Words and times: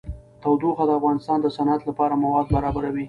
تودوخه 0.41 0.83
د 0.87 0.91
افغانستان 0.99 1.37
د 1.41 1.47
صنعت 1.57 1.81
لپاره 1.89 2.19
مواد 2.23 2.45
برابروي. 2.55 2.99